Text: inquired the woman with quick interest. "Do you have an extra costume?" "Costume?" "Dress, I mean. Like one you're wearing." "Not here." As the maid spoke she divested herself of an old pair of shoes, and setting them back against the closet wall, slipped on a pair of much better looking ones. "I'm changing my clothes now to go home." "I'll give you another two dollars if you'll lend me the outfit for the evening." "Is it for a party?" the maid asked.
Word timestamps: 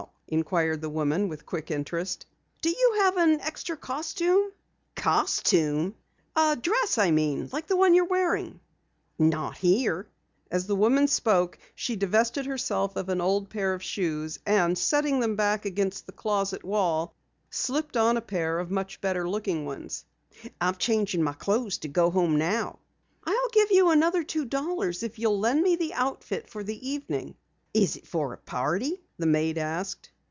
inquired 0.27 0.79
the 0.79 0.89
woman 0.89 1.27
with 1.27 1.45
quick 1.45 1.69
interest. 1.69 2.25
"Do 2.61 2.69
you 2.69 2.95
have 2.99 3.17
an 3.17 3.41
extra 3.41 3.75
costume?" 3.75 4.49
"Costume?" 4.95 5.93
"Dress, 6.61 6.97
I 6.97 7.11
mean. 7.11 7.49
Like 7.51 7.69
one 7.69 7.93
you're 7.93 8.05
wearing." 8.05 8.61
"Not 9.19 9.57
here." 9.57 10.07
As 10.49 10.67
the 10.67 10.77
maid 10.77 11.09
spoke 11.09 11.59
she 11.75 11.97
divested 11.97 12.45
herself 12.45 12.95
of 12.95 13.09
an 13.09 13.19
old 13.19 13.49
pair 13.49 13.73
of 13.73 13.83
shoes, 13.83 14.39
and 14.45 14.77
setting 14.77 15.19
them 15.19 15.35
back 15.35 15.65
against 15.65 16.05
the 16.05 16.13
closet 16.13 16.63
wall, 16.63 17.13
slipped 17.49 17.97
on 17.97 18.15
a 18.15 18.21
pair 18.21 18.57
of 18.59 18.71
much 18.71 19.01
better 19.01 19.27
looking 19.29 19.65
ones. 19.65 20.05
"I'm 20.61 20.75
changing 20.75 21.23
my 21.23 21.33
clothes 21.33 21.77
now 21.79 21.81
to 21.81 21.87
go 21.89 22.09
home." 22.09 22.41
"I'll 22.41 23.49
give 23.51 23.69
you 23.69 23.89
another 23.89 24.23
two 24.23 24.45
dollars 24.45 25.03
if 25.03 25.19
you'll 25.19 25.39
lend 25.39 25.61
me 25.61 25.75
the 25.75 25.93
outfit 25.93 26.49
for 26.49 26.63
the 26.63 26.89
evening." 26.89 27.35
"Is 27.73 27.97
it 27.97 28.07
for 28.07 28.31
a 28.31 28.37
party?" 28.37 29.01
the 29.17 29.25
maid 29.27 29.57
asked. 29.57 30.09